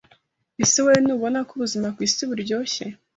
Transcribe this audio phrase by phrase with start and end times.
[0.63, 2.85] Ese wowe ntubona ko ubuzima ku isi buryoshye